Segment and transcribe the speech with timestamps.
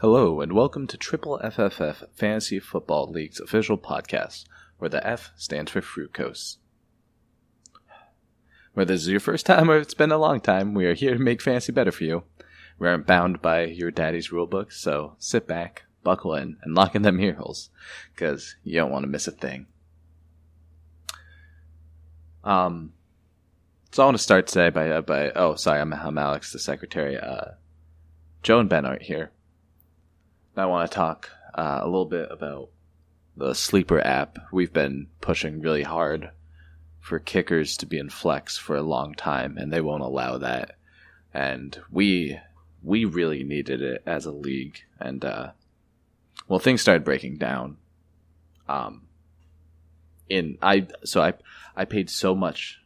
[0.00, 4.44] Hello, and welcome to Triple FFF Fantasy Football League's official podcast,
[4.78, 6.56] where the F stands for fructose.
[8.72, 11.12] Whether this is your first time or it's been a long time, we are here
[11.12, 12.22] to make fantasy better for you.
[12.78, 17.02] We aren't bound by your daddy's rulebook, so sit back, buckle in, and lock in
[17.02, 17.68] them ear holes,
[18.14, 19.66] because you don't want to miss a thing.
[22.42, 22.94] Um,
[23.92, 26.58] so I want to start today by uh, by oh sorry I'm I'm Alex the
[26.58, 27.18] secretary.
[27.18, 27.50] Uh,
[28.42, 29.32] Joe and Ben aren't here.
[30.56, 32.70] I want to talk uh, a little bit about
[33.36, 34.38] the sleeper app.
[34.52, 36.30] We've been pushing really hard
[36.98, 40.76] for kickers to be in flex for a long time, and they won't allow that.
[41.32, 42.38] And we
[42.82, 45.52] we really needed it as a league, and uh,
[46.48, 47.76] well, things started breaking down.
[48.68, 49.06] Um,
[50.28, 51.34] in I so I
[51.76, 52.80] I paid so much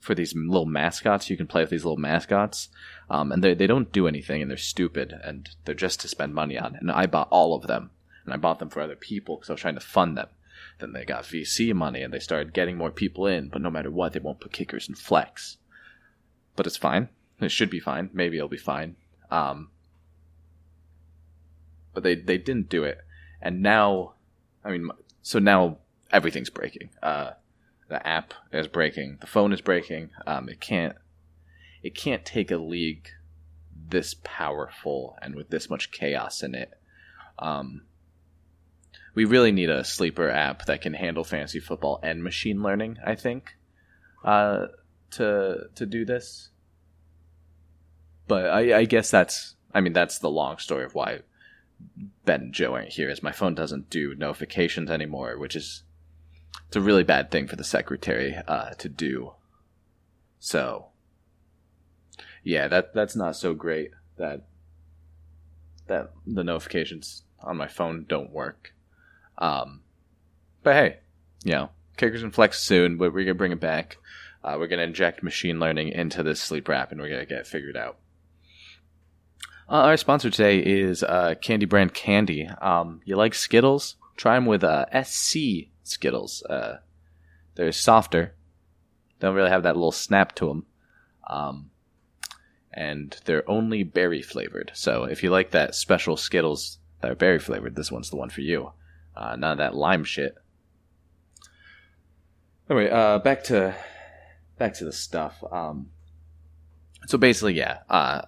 [0.00, 1.30] for these little mascots.
[1.30, 2.68] You can play with these little mascots,
[3.12, 6.34] um, and they they don't do anything, and they're stupid, and they're just to spend
[6.34, 6.76] money on.
[6.76, 7.90] And I bought all of them,
[8.24, 10.28] and I bought them for other people because I was trying to fund them.
[10.78, 13.50] Then they got VC money, and they started getting more people in.
[13.50, 15.58] But no matter what, they won't put kickers in flex.
[16.56, 17.10] But it's fine.
[17.38, 18.08] It should be fine.
[18.14, 18.96] Maybe it'll be fine.
[19.30, 19.68] Um,
[21.92, 22.98] but they they didn't do it,
[23.42, 24.14] and now,
[24.64, 24.88] I mean,
[25.20, 25.76] so now
[26.10, 26.88] everything's breaking.
[27.02, 27.32] Uh,
[27.90, 29.18] the app is breaking.
[29.20, 30.08] The phone is breaking.
[30.26, 30.96] Um, it can't
[31.82, 33.08] it can't take a league
[33.88, 36.72] this powerful and with this much chaos in it.
[37.38, 37.82] Um,
[39.14, 42.98] we really need a sleeper app that can handle fantasy football and machine learning.
[43.04, 43.56] I think
[44.24, 44.66] uh,
[45.12, 46.50] to to do this.
[48.28, 51.20] But I, I guess that's I mean that's the long story of why
[52.24, 53.10] Ben and Joe aren't here.
[53.10, 55.82] Is my phone doesn't do notifications anymore, which is
[56.68, 59.32] it's a really bad thing for the secretary uh, to do.
[60.38, 60.86] So,
[62.42, 63.90] yeah, that that's not so great.
[64.16, 64.42] That
[65.86, 68.74] that the notifications on my phone don't work.
[69.38, 69.80] Um,
[70.62, 70.98] but hey,
[71.44, 73.98] you know, kickers and flex soon, but we're gonna bring it back.
[74.44, 77.46] Uh, we're gonna inject machine learning into this sleep app, and we're gonna get it
[77.46, 77.98] figured out.
[79.68, 82.46] Uh, our sponsor today is uh, Candy Brand Candy.
[82.60, 83.96] Um, you like Skittles?
[84.16, 86.42] Try them with uh, SC Skittles.
[86.42, 86.78] Uh,
[87.54, 88.34] they're softer.
[89.20, 90.66] Don't really have that little snap to them.
[91.28, 91.70] Um,
[92.72, 94.72] and they're only berry flavored.
[94.74, 98.30] So if you like that special Skittles that are berry flavored, this one's the one
[98.30, 98.72] for you.
[99.16, 100.36] Uh, none of that lime shit.
[102.70, 103.74] Anyway, uh, back to
[104.58, 105.42] back to the stuff.
[105.50, 105.90] Um,
[107.06, 108.22] so basically, yeah, uh,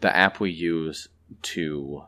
[0.00, 1.08] the app we use
[1.42, 2.04] to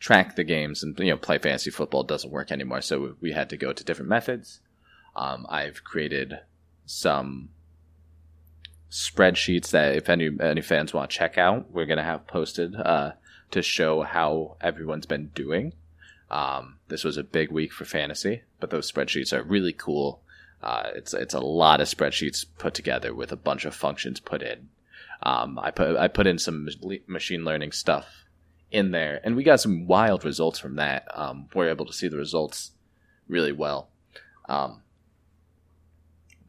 [0.00, 2.80] track the games and you know play fantasy football doesn't work anymore.
[2.80, 4.60] So we had to go to different methods.
[5.14, 6.40] Um, I've created
[6.86, 7.50] some
[8.90, 13.12] spreadsheets that if any any fans want to check out, we're gonna have posted uh,
[13.50, 15.72] to show how everyone's been doing.
[16.30, 20.20] Um, this was a big week for fantasy, but those spreadsheets are really cool.
[20.62, 24.42] Uh, it's it's a lot of spreadsheets put together with a bunch of functions put
[24.42, 24.68] in.
[25.22, 26.68] Um, I put I put in some
[27.06, 28.24] machine learning stuff
[28.70, 31.06] in there, and we got some wild results from that.
[31.14, 32.72] Um, we're able to see the results
[33.28, 33.88] really well.
[34.48, 34.82] Um,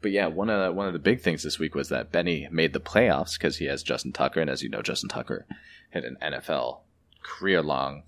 [0.00, 2.48] but yeah, one of the, one of the big things this week was that Benny
[2.50, 5.46] made the playoffs because he has Justin Tucker, and as you know, Justin Tucker
[5.90, 6.80] hit an NFL
[7.22, 8.02] career long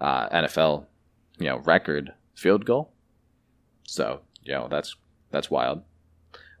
[0.00, 0.86] uh, NFL
[1.38, 2.92] you know record field goal.
[3.84, 4.96] So you know that's
[5.30, 5.82] that's wild.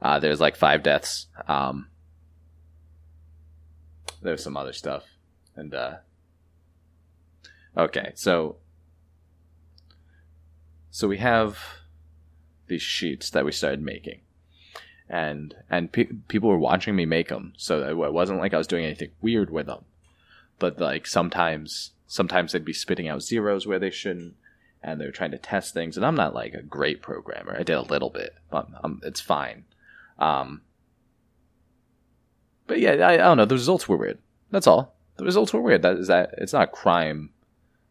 [0.00, 1.26] Uh, there's like five deaths.
[1.48, 1.88] Um,
[4.22, 5.04] there's some other stuff,
[5.54, 5.96] and uh,
[7.76, 8.56] Okay, so
[10.90, 11.58] so we have
[12.68, 14.22] these sheets that we started making,
[15.08, 17.52] and and pe- people were watching me make them.
[17.56, 19.84] So it wasn't like I was doing anything weird with them,
[20.58, 24.34] but like sometimes sometimes they'd be spitting out zeros where they shouldn't,
[24.82, 25.96] and they're trying to test things.
[25.96, 27.56] And I'm not like a great programmer.
[27.58, 29.64] I did a little bit, but um, it's fine.
[30.18, 30.62] Um,
[32.66, 33.44] but yeah, I, I don't know.
[33.44, 34.18] The results were weird.
[34.50, 34.96] That's all.
[35.16, 35.82] The results were weird.
[35.82, 36.34] That is that.
[36.38, 37.30] It's not a crime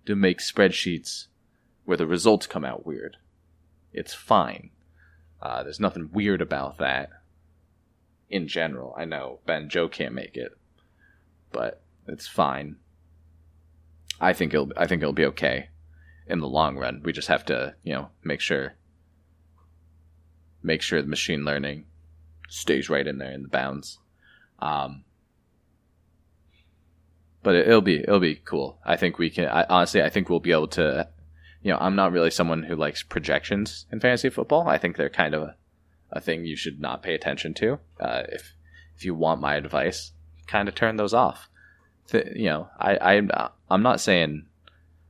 [0.06, 1.28] to make spreadsheets
[1.86, 3.18] where the results come out weird.
[3.94, 4.72] It's fine.
[5.42, 7.10] Uh, there's nothing weird about that.
[8.30, 10.58] In general, I know Ben Joe can't make it,
[11.52, 12.78] but it's fine.
[14.20, 14.72] I think it'll.
[14.76, 15.70] I think it'll be okay
[16.28, 17.02] in the long run.
[17.04, 18.74] We just have to, you know, make sure
[20.64, 21.86] make sure the machine learning
[22.50, 24.00] stays right in there in the bounds.
[24.60, 25.04] Um,
[27.44, 28.80] but it, will be it'll be cool.
[28.84, 29.48] I think we can.
[29.48, 31.08] I, honestly, I think we'll be able to.
[31.66, 34.68] You know, I'm not really someone who likes projections in fantasy football.
[34.68, 35.56] I think they're kind of a,
[36.12, 37.80] a thing you should not pay attention to.
[38.00, 38.54] Uh, if
[38.96, 40.12] if you want my advice,
[40.46, 41.50] kind of turn those off.
[42.14, 44.46] You know, I, I I'm not saying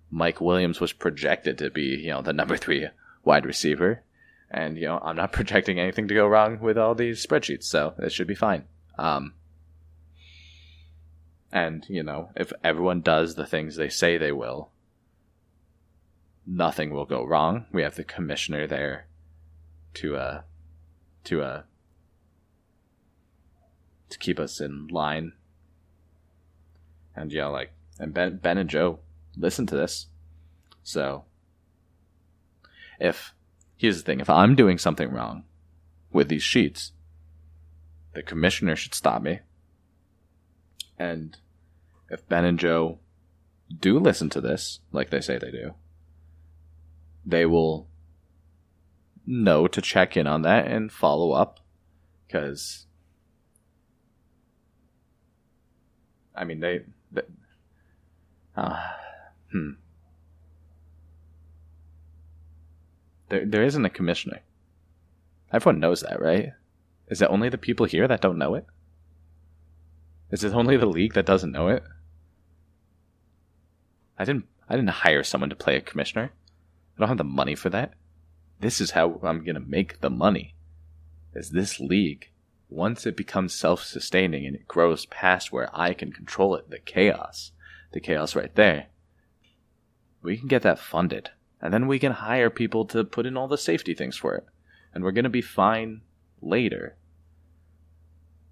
[0.09, 2.87] Mike Williams was projected to be you know the number three
[3.25, 4.03] wide receiver,
[4.49, 7.95] and you know I'm not projecting anything to go wrong with all these spreadsheets, so
[7.99, 8.63] it should be fine.
[8.97, 9.33] Um,
[11.51, 14.71] and, you know, if everyone does the things they say they will,
[16.45, 17.65] nothing will go wrong.
[17.71, 19.07] We have the commissioner there
[19.95, 20.41] to, uh,
[21.25, 21.61] to, uh,
[24.09, 25.33] to keep us in line.
[27.15, 28.99] And, yeah, like, and Ben, Ben and Joe
[29.37, 30.07] listen to this.
[30.83, 31.25] So,
[32.99, 33.33] if,
[33.77, 35.45] here's the thing, if I'm doing something wrong
[36.11, 36.91] with these sheets,
[38.13, 39.39] the commissioner should stop me.
[40.97, 41.37] And
[42.09, 42.99] if Ben and Joe
[43.77, 45.73] do listen to this, like they say they do,
[47.25, 47.87] they will
[49.25, 51.59] know to check in on that and follow up.
[52.27, 52.85] Because,
[56.35, 56.81] I mean, they.
[57.11, 57.21] they
[58.55, 58.79] uh,
[59.51, 59.71] hmm.
[63.29, 64.41] There, there isn't a commissioner.
[65.51, 66.51] Everyone knows that, right?
[67.07, 68.65] Is it only the people here that don't know it?
[70.31, 71.83] Is it only the league that doesn't know it?
[74.17, 76.31] I didn't I didn't hire someone to play a commissioner.
[76.95, 77.93] I don't have the money for that.
[78.59, 80.55] This is how I'm going to make the money.
[81.33, 82.29] Is this league
[82.69, 87.51] once it becomes self-sustaining and it grows past where I can control it, the chaos,
[87.91, 88.87] the chaos right there.
[90.21, 91.29] We can get that funded
[91.61, 94.45] and then we can hire people to put in all the safety things for it.
[94.93, 96.01] And we're going to be fine
[96.41, 96.95] later.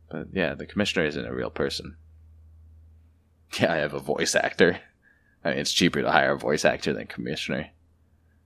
[0.09, 1.95] But yeah, the commissioner isn't a real person.
[3.59, 4.79] Yeah, I have a voice actor.
[5.43, 7.69] I mean, it's cheaper to hire a voice actor than commissioner.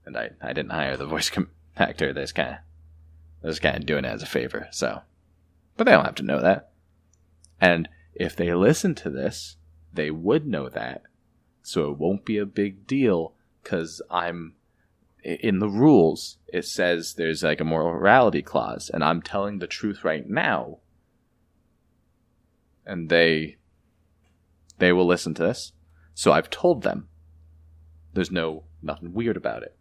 [0.08, 2.14] And I, I didn't hire the voice com- actor.
[2.14, 2.56] That's kind of,
[3.42, 4.66] that's kind of doing it as a favor.
[4.70, 5.02] So,
[5.76, 6.70] but they don't have to know that.
[7.60, 9.56] And if they listen to this,
[9.92, 11.02] they would know that.
[11.62, 14.54] So it won't be a big deal because I'm
[15.22, 16.38] in the rules.
[16.46, 20.78] It says there's like a morality clause, and I'm telling the truth right now.
[22.86, 23.58] And they,
[24.78, 25.72] they will listen to this
[26.18, 27.06] so I've told them.
[28.12, 29.77] There's no nothing weird about it.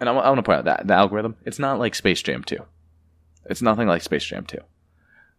[0.00, 2.58] And I, want to point out that the algorithm, it's not like Space Jam 2.
[3.46, 4.58] It's nothing like Space Jam 2.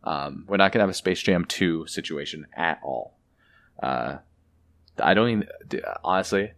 [0.04, 3.18] Um, we're not going to have a Space Jam 2 situation at all.
[3.81, 4.18] Uh,
[4.98, 5.48] I don't even,
[6.04, 6.54] honestly,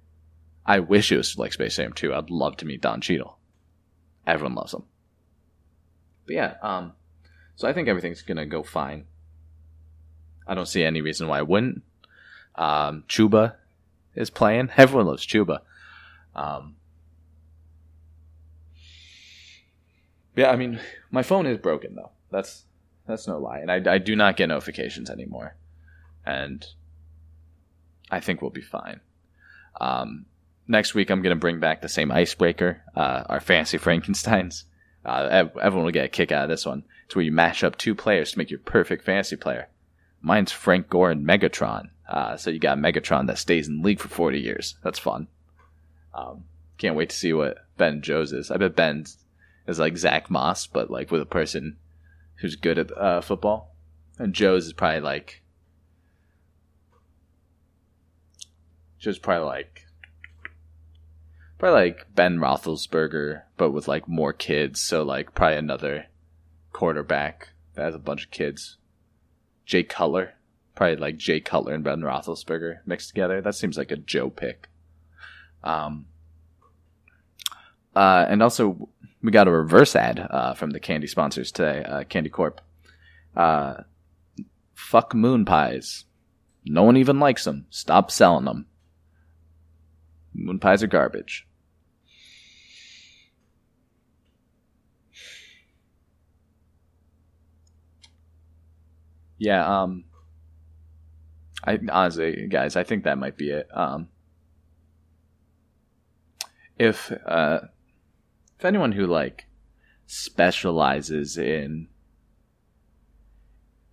[0.65, 2.13] I wish it was like Space Jam 2.
[2.13, 3.37] I'd love to meet Don Cheadle.
[4.27, 4.83] Everyone loves him.
[6.25, 6.93] But yeah, um,
[7.55, 9.05] so I think everything's going to go fine.
[10.45, 11.83] I don't see any reason why it wouldn't.
[12.55, 13.55] Um, Chuba
[14.13, 14.69] is playing.
[14.77, 15.59] Everyone loves Chuba.
[16.35, 16.75] Um,
[20.37, 20.79] yeah, I mean,
[21.11, 22.11] my phone is broken though.
[22.31, 22.63] That's
[23.07, 25.55] that's no lie, and I, I do not get notifications anymore,
[26.25, 26.65] and
[28.11, 29.01] I think we'll be fine.
[29.79, 30.25] Um,
[30.67, 34.65] next week, I'm going to bring back the same icebreaker, uh, our fancy Frankenstein's.
[35.05, 36.83] Uh, everyone will get a kick out of this one.
[37.05, 39.69] It's where you mash up two players to make your perfect fantasy player.
[40.21, 41.89] Mine's Frank Gore and Megatron.
[42.09, 44.75] Uh, so you got Megatron that stays in the league for 40 years.
[44.83, 45.27] That's fun.
[46.13, 46.43] Um,
[46.77, 48.51] can't wait to see what Ben Joe's is.
[48.51, 49.05] I bet Ben
[49.67, 51.77] is like Zach Moss, but like with a person
[52.35, 53.75] who's good at uh, football.
[54.17, 55.43] And Joe's is probably like.
[58.99, 59.85] Joe's probably like.
[61.59, 64.79] Probably like Ben Roethlisberger, but with like more kids.
[64.79, 66.05] So like probably another
[66.71, 68.77] quarterback that has a bunch of kids.
[69.65, 70.33] Jay Cutler
[70.77, 73.41] probably like Jay Cutler and Ben Roethlisberger mixed together.
[73.41, 74.69] That seems like a Joe pick.
[75.63, 76.05] Um,
[77.95, 78.87] uh, and also
[79.21, 82.61] we got a reverse ad uh, from the candy sponsors today, uh, Candy Corp.
[83.35, 83.83] Uh,
[84.73, 86.05] fuck moon pies.
[86.65, 87.65] No one even likes them.
[87.69, 88.67] Stop selling them.
[90.33, 91.47] Moon pies are garbage.
[99.39, 100.05] Yeah, um,
[101.63, 103.67] I honestly, guys, I think that might be it.
[103.73, 104.09] Um,
[106.79, 107.59] if uh,
[108.57, 109.45] if anyone who like
[110.07, 111.87] specializes in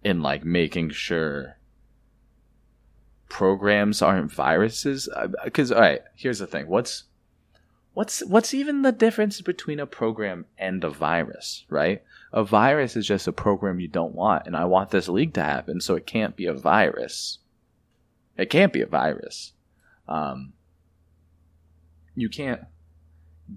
[0.03, 1.59] in like making sure
[3.29, 5.09] programs aren't viruses,
[5.45, 7.05] because all right, here's the thing: what's
[7.95, 12.03] what's what's even the difference between a program and a virus, right?
[12.33, 15.43] A virus is just a program you don't want, and I want this league to
[15.43, 17.39] happen, so it can't be a virus.
[18.37, 19.53] It can't be a virus.
[20.09, 20.53] Um,
[22.15, 22.61] you can't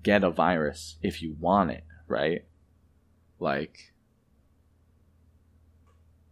[0.04, 2.46] get a virus if you want it, right?
[3.40, 3.94] Like,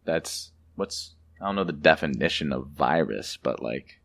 [0.03, 3.99] that's what's I don't know the definition of virus, but like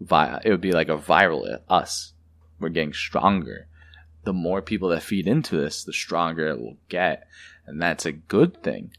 [0.00, 2.14] vi- it would be like a viral us.
[2.58, 3.68] We're getting stronger.
[4.24, 7.26] The more people that feed into this, the stronger it will get,
[7.66, 8.92] and that's a good thing.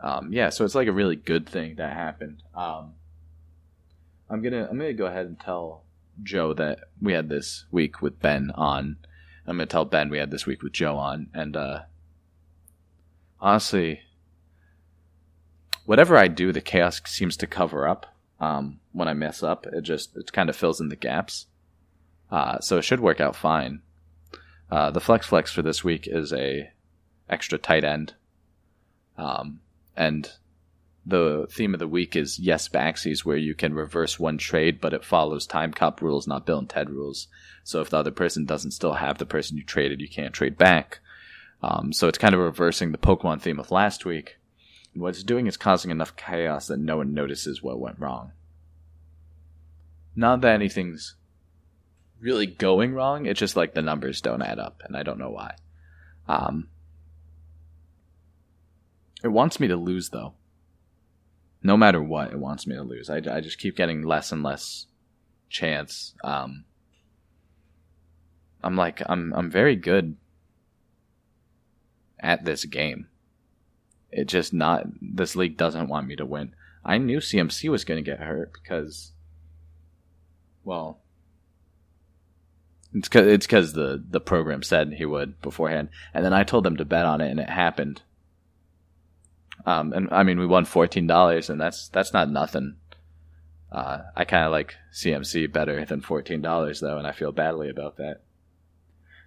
[0.00, 2.42] Um, yeah, so it's like a really good thing that happened.
[2.54, 2.94] Um,
[4.30, 5.84] I'm gonna I'm gonna go ahead and tell
[6.22, 8.96] Joe that we had this week with Ben on.
[9.46, 11.80] I'm gonna tell Ben we had this week with Joe on, and uh,
[13.40, 14.00] honestly,
[15.86, 18.14] whatever I do, the chaos seems to cover up.
[18.40, 21.46] Um, when I mess up, it just it kind of fills in the gaps.
[22.30, 23.80] Uh, so it should work out fine.
[24.70, 26.70] Uh, the flex flex for this week is a
[27.30, 28.14] extra tight end,
[29.16, 29.60] um,
[29.96, 30.32] and
[31.08, 34.92] the theme of the week is yes backsies, where you can reverse one trade, but
[34.92, 37.28] it follows time cop rules, not Bill and Ted rules.
[37.64, 40.58] So if the other person doesn't still have the person you traded, you can't trade
[40.58, 41.00] back.
[41.62, 44.36] Um, so it's kind of reversing the Pokemon theme of last week.
[44.92, 48.32] And what it's doing is causing enough chaos that no one notices what went wrong.
[50.14, 51.14] Not that anything's
[52.20, 55.30] really going wrong, it's just like the numbers don't add up, and I don't know
[55.30, 55.54] why.
[56.26, 56.68] Um,
[59.22, 60.34] it wants me to lose, though.
[61.62, 63.10] No matter what, it wants me to lose.
[63.10, 64.86] I, I just keep getting less and less
[65.48, 66.14] chance.
[66.22, 66.64] Um,
[68.62, 70.16] I'm like, I'm, I'm very good
[72.20, 73.08] at this game.
[74.10, 76.54] It just not this league doesn't want me to win.
[76.84, 79.12] I knew CMC was going to get hurt because,
[80.64, 81.00] well,
[82.94, 86.64] it's cause, it's because the the program said he would beforehand, and then I told
[86.64, 88.02] them to bet on it, and it happened.
[89.66, 92.76] Um, and I mean, we won fourteen dollars, and that's that's not nothing.
[93.70, 97.68] Uh, I kind of like CMC better than fourteen dollars though, and I feel badly
[97.68, 98.20] about that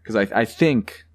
[0.02, 1.06] because I I think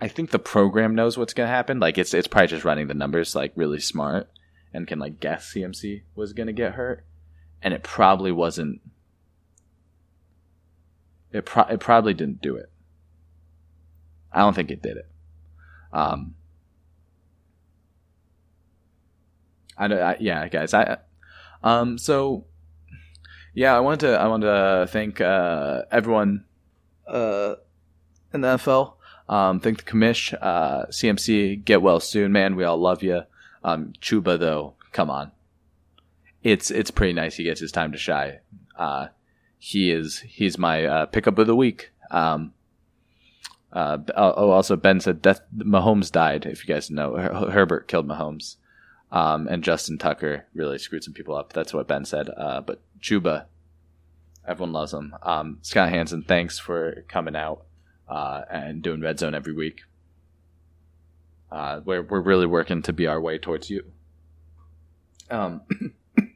[0.00, 1.80] I think the program knows what's gonna happen.
[1.80, 4.28] Like it's it's probably just running the numbers like really smart
[4.72, 7.04] and can like guess CMC was gonna get hurt,
[7.62, 8.80] and it probably wasn't.
[11.32, 12.70] It pro- it probably didn't do it.
[14.32, 15.08] I don't think it did it.
[15.92, 16.34] Um.
[19.76, 20.00] I, don't.
[20.00, 20.74] I yeah, guys.
[20.74, 20.98] I
[21.62, 21.98] um.
[21.98, 22.44] So
[23.54, 26.44] yeah, I wanted to I wanted to thank uh, everyone
[27.06, 27.54] uh,
[28.32, 28.94] in the NFL
[29.28, 32.56] um, thank the commish, uh, CMC, get well soon, man.
[32.56, 33.22] We all love you.
[33.62, 35.32] Um, Chuba though, come on.
[36.42, 37.36] It's, it's pretty nice.
[37.36, 38.40] He gets his time to shy.
[38.76, 39.08] Uh,
[39.58, 41.90] he is, he's my, uh, pickup of the week.
[42.10, 42.52] Um,
[43.72, 46.44] uh, oh, also Ben said Death, Mahomes died.
[46.44, 48.56] If you guys know, Her- Herbert killed Mahomes.
[49.10, 51.52] Um, and Justin Tucker really screwed some people up.
[51.52, 52.28] That's what Ben said.
[52.36, 53.46] Uh, but Chuba,
[54.46, 55.14] everyone loves him.
[55.22, 57.64] Um, Scott Hanson, thanks for coming out
[58.08, 59.82] uh, and doing red zone every week.
[61.50, 63.84] Uh, we're we're really working to be our way towards you.
[65.30, 65.60] Um,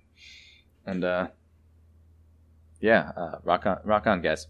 [0.86, 1.28] and uh,
[2.80, 4.46] yeah, uh, rock on, rock on, guys.